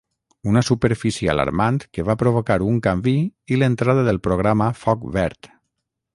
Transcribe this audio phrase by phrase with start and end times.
[0.51, 3.15] Una superfície alarmant que va provocar un canvi
[3.57, 5.55] i l’entrada del Programa Foc Verd.